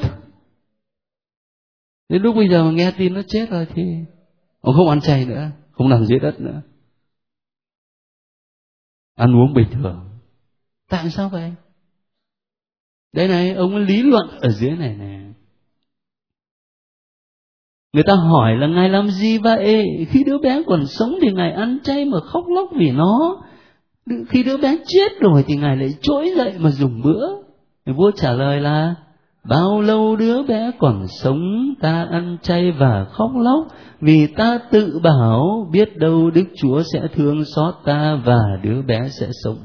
[2.10, 3.84] Đến lúc bây giờ mà nghe tin nó chết rồi thì
[4.62, 6.62] ông không ăn chay nữa, không nằm dưới đất nữa.
[9.16, 10.10] Ăn uống bình thường.
[10.90, 11.54] Tại sao vậy?
[13.14, 15.20] Đây này, ông ấy lý luận ở dưới này nè.
[17.94, 19.88] Người ta hỏi là Ngài làm gì vậy?
[20.10, 23.44] Khi đứa bé còn sống thì Ngài ăn chay mà khóc lóc vì nó.
[24.30, 27.28] Khi đứa bé chết rồi thì Ngài lại trỗi dậy mà dùng bữa.
[27.86, 28.96] Vua trả lời là,
[29.50, 33.68] Bao lâu đứa bé còn sống, ta ăn chay và khóc lóc,
[34.02, 39.10] vì ta tự bảo biết đâu Đức Chúa sẽ thương xót ta và đứa bé
[39.10, 39.58] sẽ sống.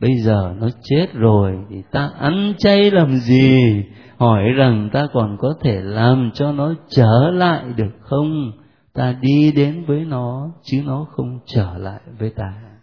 [0.00, 3.84] Bây giờ nó chết rồi thì ta ăn chay làm gì?
[4.16, 8.52] Hỏi rằng ta còn có thể làm cho nó trở lại được không?
[8.94, 12.73] Ta đi đến với nó chứ nó không trở lại với ta.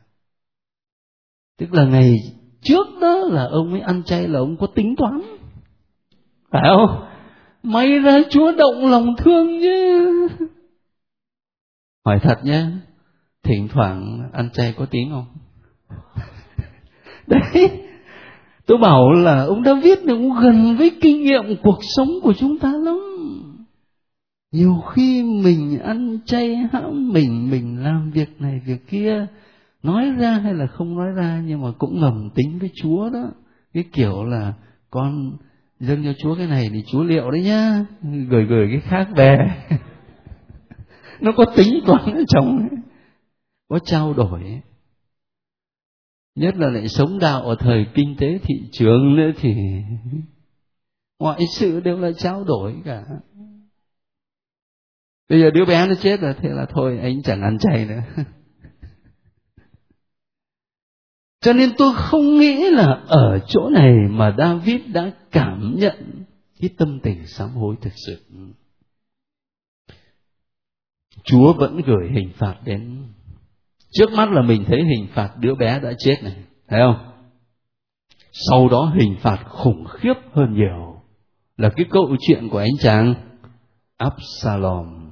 [1.62, 2.16] Tức là ngày
[2.62, 5.22] trước đó là ông ấy ăn chay là ông có tính toán.
[6.52, 7.04] Phải không?
[7.64, 10.28] May ra chúa động lòng thương chứ
[12.06, 12.66] hỏi thật nhé,
[13.44, 15.26] thỉnh thoảng ăn chay có tiếng không?
[17.28, 17.70] Đấy,
[18.66, 22.34] tôi bảo là ông đã viết được cũng gần với kinh nghiệm cuộc sống của
[22.34, 23.00] chúng ta lắm.
[24.52, 29.28] Nhiều khi mình ăn chay hãm mình mình làm việc này, việc kia
[29.84, 33.32] nói ra hay là không nói ra, nhưng mà cũng ngầm tính với chúa đó.
[33.74, 34.54] Cái kiểu là
[34.90, 35.38] con
[35.80, 37.86] dâng cho chúa cái này thì chúa liệu đấy nhá.
[38.30, 39.38] Gửi gửi cái khác về.
[41.22, 42.68] Nó có tính toán ở trong
[43.70, 44.62] có trao đổi
[46.36, 49.54] nhất là lại sống đạo ở thời kinh tế thị trường nữa thì
[51.20, 53.04] mọi sự đều là trao đổi cả.
[55.30, 58.02] Bây giờ đứa bé nó chết rồi, thế là thôi, anh chẳng ăn chay nữa.
[61.42, 66.24] cho nên tôi không nghĩ là ở chỗ này mà David đã cảm nhận
[66.60, 68.22] cái tâm tình sám hối thực sự.
[71.24, 73.04] Chúa vẫn gửi hình phạt đến.
[73.92, 76.36] Trước mắt là mình thấy hình phạt đứa bé đã chết này,
[76.68, 77.12] thấy không?
[78.32, 81.02] Sau đó hình phạt khủng khiếp hơn nhiều
[81.58, 83.14] là cái câu chuyện của anh chàng
[83.98, 85.11] Absalom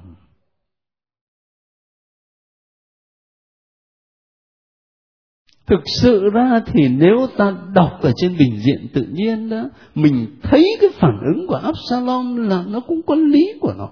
[5.66, 10.38] thực sự ra thì nếu ta đọc ở trên bình diện tự nhiên đó, mình
[10.42, 13.90] thấy cái phản ứng của Absalom là nó cũng có lý của nó.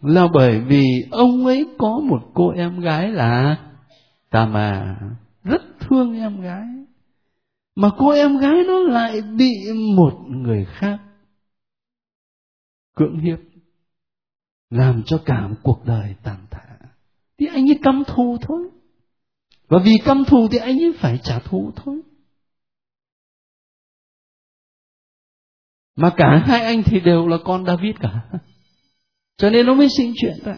[0.00, 3.56] Là bởi vì ông ấy có một cô em gái là
[4.30, 4.96] Tama
[5.44, 6.66] rất thương em gái.
[7.76, 9.52] Mà cô em gái nó lại bị
[9.96, 10.98] một người khác
[12.94, 13.38] cưỡng hiếp,
[14.70, 16.78] làm cho cả một cuộc đời tàn thả.
[17.38, 18.68] Thì anh ấy căm thù thôi
[19.68, 22.00] và vì căm thù thì anh ấy phải trả thù thôi.
[25.96, 28.40] Mà cả hai anh thì đều là con David cả.
[29.36, 30.56] Cho nên nó mới sinh chuyện ta.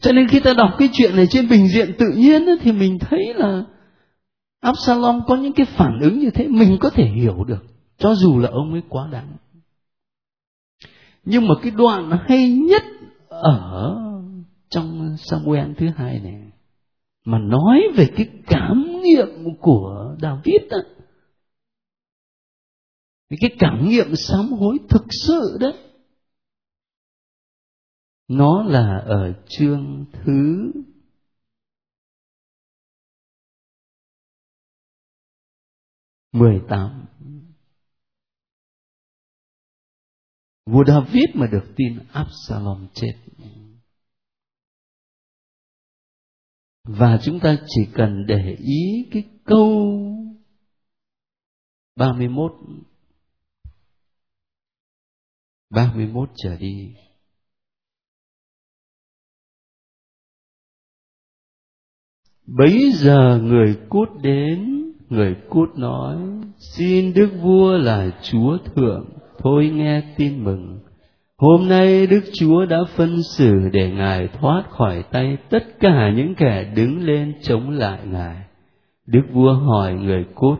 [0.00, 2.98] Cho nên khi ta đọc cái chuyện này trên bình diện tự nhiên thì mình
[2.98, 3.64] thấy là
[4.60, 7.64] Absalom có những cái phản ứng như thế, mình có thể hiểu được.
[7.98, 9.36] Cho dù là ông ấy quá đáng.
[11.24, 12.82] Nhưng mà cái đoạn hay nhất
[13.28, 13.94] ở
[14.70, 16.51] trong Samuel thứ hai này
[17.24, 19.28] mà nói về cái cảm nghiệm
[19.60, 20.78] của David đó
[23.40, 25.72] cái cảm nghiệm sám hối thực sự đấy
[28.28, 30.72] nó là ở chương thứ
[36.32, 37.06] mười tám.
[40.66, 43.14] Vua David mà được tin Absalom chết.
[46.84, 49.98] Và chúng ta chỉ cần để ý cái câu
[51.96, 52.52] 31
[55.70, 56.94] 31 trở đi
[62.46, 66.18] Bấy giờ người cút đến, người cút nói,
[66.58, 69.08] xin Đức Vua là Chúa Thượng,
[69.38, 70.80] thôi nghe tin mừng.
[71.42, 76.34] Hôm nay Đức Chúa đã phân xử để Ngài thoát khỏi tay tất cả những
[76.34, 78.36] kẻ đứng lên chống lại Ngài.
[79.06, 80.58] Đức vua hỏi người cút,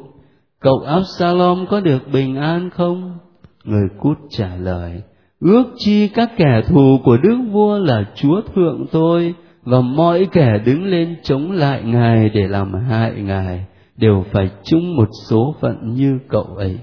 [0.61, 3.19] cậu Absalom có được bình an không?
[3.65, 5.03] Người cút trả lời,
[5.41, 10.59] ước chi các kẻ thù của đức vua là chúa thượng tôi và mọi kẻ
[10.67, 13.65] đứng lên chống lại ngài để làm hại ngài
[13.97, 16.79] đều phải chung một số phận như cậu ấy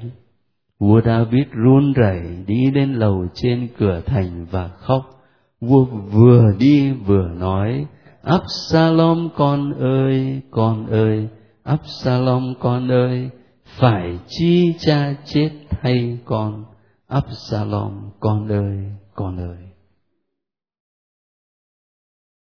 [0.80, 5.16] vua david run rẩy đi lên lầu trên cửa thành và khóc.
[5.62, 7.86] Vua vừa đi vừa nói,
[8.24, 11.28] absalom con ơi con ơi,
[11.64, 13.30] absalom con ơi,
[13.64, 16.66] phải chi cha chết thay con?
[17.08, 19.58] Absalom con ơi con ơi.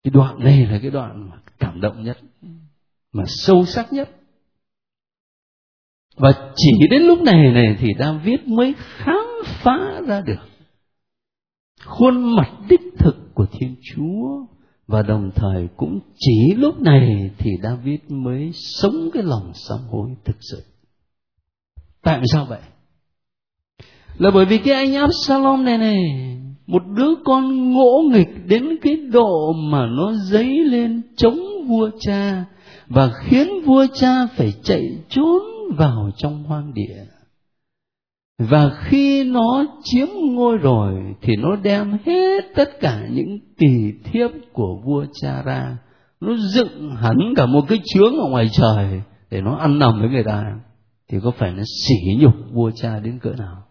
[0.05, 2.19] Cái đoạn này là cái đoạn mà cảm động nhất,
[3.13, 4.11] mà sâu sắc nhất
[6.17, 10.49] và chỉ đến lúc này này thì David mới khám phá ra được
[11.85, 14.47] khuôn mặt đích thực của Thiên Chúa
[14.87, 20.11] và đồng thời cũng chỉ lúc này thì David mới sống cái lòng sám hối
[20.25, 20.63] thực sự.
[22.03, 22.61] Tại sao vậy?
[24.19, 25.99] Là bởi vì cái anh Absalom này này,
[26.67, 32.45] một đứa con ngỗ nghịch đến cái độ mà nó dấy lên chống vua cha
[32.89, 35.43] và khiến vua cha phải chạy trốn
[35.77, 37.05] vào trong hoang địa.
[38.39, 44.31] Và khi nó chiếm ngôi rồi, thì nó đem hết tất cả những tỳ thiếp
[44.53, 45.79] của vua cha ra.
[46.21, 50.09] Nó dựng hẳn cả một cái chướng ở ngoài trời để nó ăn nằm với
[50.09, 50.61] người ta.
[51.09, 53.63] Thì có phải nó sỉ nhục vua cha đến cỡ nào?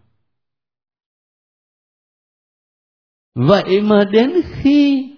[3.36, 5.10] Vậy mà đến khi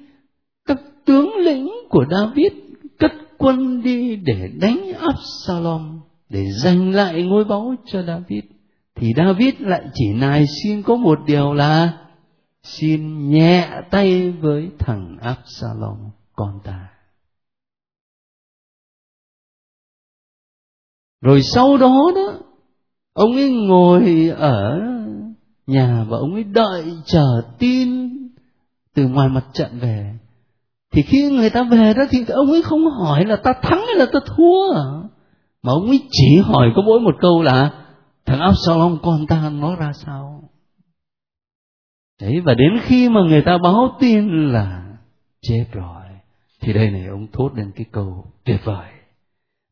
[0.65, 2.51] các tướng lĩnh của david
[2.99, 5.99] cất quân đi để đánh absalom
[6.29, 8.43] để giành lại ngôi báu cho david,
[8.95, 11.97] thì david lại chỉ nài xin có một điều là
[12.63, 15.97] xin nhẹ tay với thằng absalom,
[16.35, 16.89] con ta.
[21.21, 22.39] Rồi sau đó đó,
[23.13, 24.79] ông ấy ngồi ở
[25.67, 28.09] nhà và ông ấy đợi chờ tin
[28.93, 30.13] từ ngoài mặt trận về.
[30.91, 33.95] Thì khi người ta về đó thì ông ấy không hỏi là ta thắng hay
[33.95, 34.73] là ta thua
[35.63, 37.85] mà ông ấy chỉ hỏi có mỗi một câu là,
[38.25, 40.49] thằng Absalom con ta nó ra sao?
[42.21, 44.97] Đấy, và đến khi mà người ta báo tin là
[45.41, 46.03] chết rồi,
[46.61, 48.91] thì đây này ông thốt lên cái câu tuyệt vời.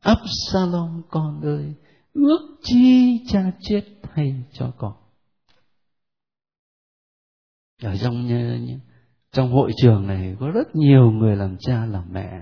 [0.00, 1.74] Absalom con ơi,
[2.12, 4.92] ước chi cha chết thay cho con.
[7.82, 8.28] Ở trong
[9.32, 12.40] trong hội trường này có rất nhiều người làm cha, làm mẹ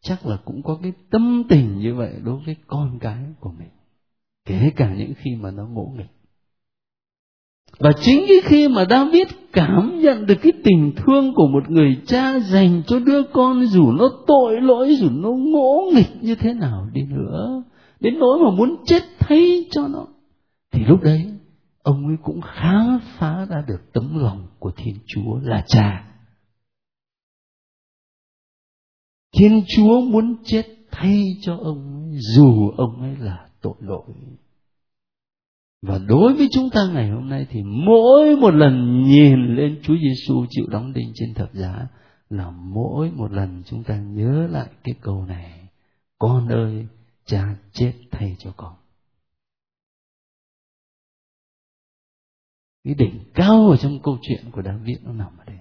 [0.00, 3.68] chắc là cũng có cái tâm tình như vậy đối với con cái của mình,
[4.44, 6.10] kể cả những khi mà nó ngỗ nghịch.
[7.78, 12.00] Và chính cái khi mà David cảm nhận được cái tình thương của một người
[12.06, 16.54] cha dành cho đứa con, dù nó tội lỗi, dù nó ngỗ nghịch như thế
[16.54, 17.62] nào đi nữa,
[18.00, 20.06] đến nỗi mà muốn chết thay cho nó,
[20.72, 21.32] thì lúc đấy
[21.82, 26.07] ông ấy cũng khám phá ra được tấm lòng của thiên chúa là cha.
[29.32, 34.04] Thiên chúa muốn chết thay cho ông ấy, dù ông ấy là tội lỗi.
[35.82, 39.96] Và đối với chúng ta ngày hôm nay thì mỗi một lần nhìn lên Chúa
[39.96, 41.88] Giêsu chịu đóng đinh trên thập giá
[42.30, 45.68] là mỗi một lần chúng ta nhớ lại cái câu này.
[46.18, 46.86] Con ơi
[47.24, 48.74] cha chết thay cho con.
[52.84, 55.58] Cái đỉnh cao ở trong câu chuyện của David nó nằm ở đây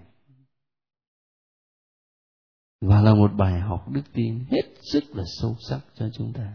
[2.82, 6.54] và là một bài học đức tin hết sức là sâu sắc cho chúng ta.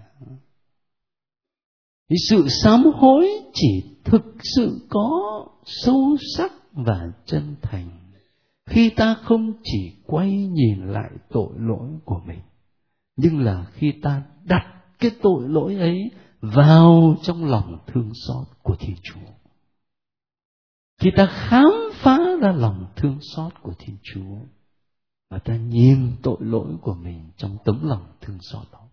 [2.10, 4.24] Thì sự sám hối chỉ thực
[4.56, 5.20] sự có
[5.64, 8.02] sâu sắc và chân thành
[8.66, 12.40] khi ta không chỉ quay nhìn lại tội lỗi của mình,
[13.16, 16.10] nhưng là khi ta đặt cái tội lỗi ấy
[16.40, 19.32] vào trong lòng thương xót của thiên chúa.
[21.00, 24.36] Khi ta khám phá ra lòng thương xót của thiên chúa
[25.32, 28.88] và ta nhìn tội lỗi của mình trong tấm lòng thương xót đó.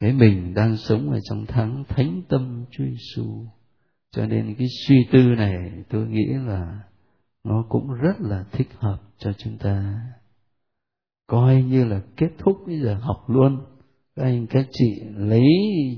[0.00, 3.46] Thế mình đang sống ở trong tháng thánh tâm Chúa Giêsu.
[4.10, 5.54] Cho nên cái suy tư này
[5.90, 6.82] tôi nghĩ là
[7.44, 10.00] nó cũng rất là thích hợp cho chúng ta.
[11.26, 13.64] Coi như là kết thúc bây giờ học luôn.
[14.16, 15.48] Các anh, các chị lấy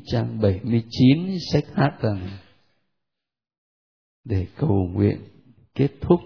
[0.05, 2.28] trang 79 sách hát rằng
[4.24, 5.20] để cầu nguyện
[5.74, 6.20] kết thúc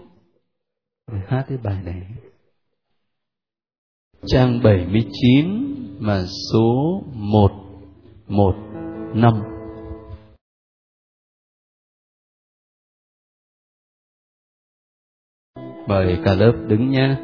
[1.11, 2.01] rồi hát cái bài này.
[4.25, 5.45] Trang 79
[5.99, 7.51] mà số 1
[8.27, 8.55] 1
[9.13, 9.41] 5
[15.87, 17.17] Mời cả lớp đứng nha.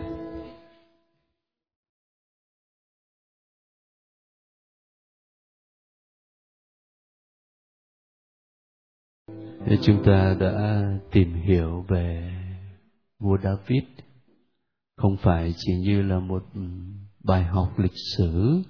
[9.65, 12.31] Thì chúng ta đã tìm hiểu về
[13.19, 13.83] vua David
[14.95, 16.61] không phải chỉ như là một ừ,
[17.23, 18.61] bài học lịch sử,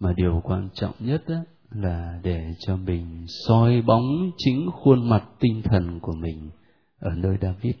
[0.00, 1.36] mà điều quan trọng nhất đó
[1.70, 6.50] là để cho mình soi bóng chính khuôn mặt tinh thần của mình
[6.98, 7.74] ở nơi David.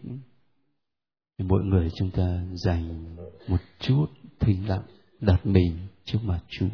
[1.38, 3.16] Mỗi người chúng ta dành
[3.48, 4.06] một chút
[4.40, 4.82] thinh lặng
[5.20, 6.68] đặt mình trước mặt Chúa.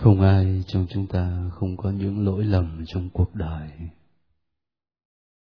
[0.00, 3.70] Không ai trong chúng ta không có những lỗi lầm trong cuộc đời.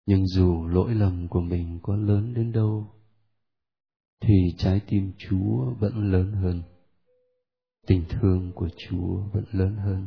[0.06, 2.86] Nhưng dù lỗi lầm của mình có lớn đến đâu,
[4.20, 6.62] thì trái tim chúa vẫn lớn hơn.
[7.86, 10.06] Tình thương của chúa vẫn lớn hơn.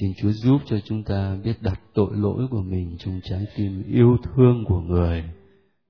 [0.00, 3.82] Xin chúa giúp cho chúng ta biết đặt tội lỗi của mình trong trái tim
[3.86, 5.24] yêu thương của người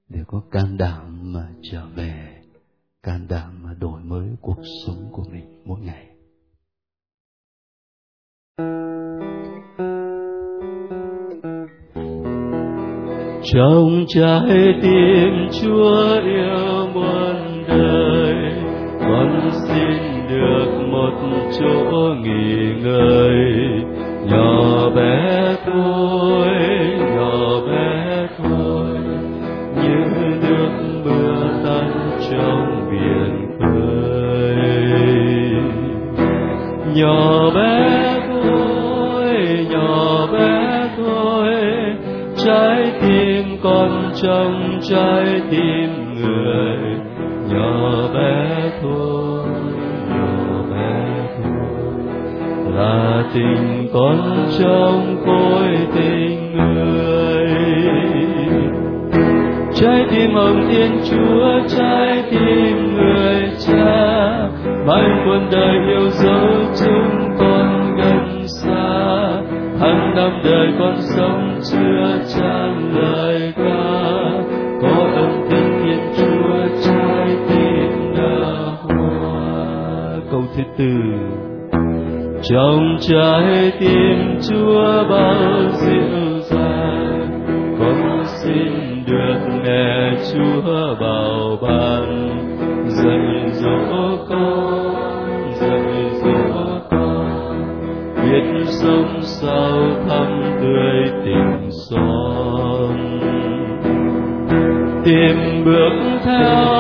[0.09, 2.43] để có can đảm mà trở về,
[3.03, 6.14] can đảm mà đổi mới cuộc sống của mình mỗi ngày
[13.55, 18.35] trong trái tim chúa yêu muôn đời,
[19.01, 21.13] con xin được một
[21.61, 23.33] chỗ nghỉ ngơi.
[24.27, 26.49] Nhỏ bé thôi,
[27.17, 28.99] nhỏ bé thôi,
[29.83, 30.05] như
[30.43, 30.71] nước
[31.05, 31.91] mưa tan
[32.31, 34.57] trong biển khơi.
[36.95, 38.04] Nhỏ bé
[43.85, 46.77] con trong trái tim người,
[47.53, 49.45] nhỏ bé thôi,
[50.09, 51.05] nhỏ bé
[51.37, 52.05] thôi.
[52.75, 57.49] Là tình con trong khối tình người.
[59.75, 64.49] Trái tim hồng thiên chúa, trái tim người cha,
[64.87, 66.49] mãi muôn đời yêu dấu
[66.81, 69.25] chúng con gần xa.
[69.81, 73.44] Hàng năm đời con sống chưa chan lời
[80.79, 80.93] từ.
[82.43, 87.31] Trong trái tim chúa bao dịu dàng,
[87.79, 92.29] con xin được nghe chúa bảo ban.
[92.87, 97.63] Dạy dỗ con, dạy dỗ con,
[98.23, 103.21] biết sống sao thắm tươi tình son.
[105.05, 106.74] Tìm bước theo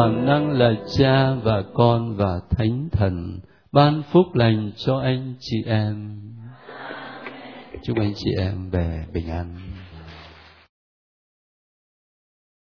[0.00, 3.40] toàn năng là Cha và Con và Thánh Thần,
[3.72, 6.20] ban phúc lành cho anh chị em.
[7.82, 9.69] Chúc anh chị em về bình an.